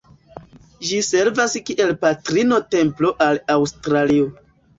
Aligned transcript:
Ĝi 0.91 1.01
servas 1.07 1.53
kiel 1.67 1.93
"Patrino-Templo" 2.07 3.13
al 3.27 3.41
Aŭstralio. 3.59 4.35